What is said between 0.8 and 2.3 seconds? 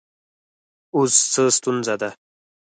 اوس څه ستونزه ده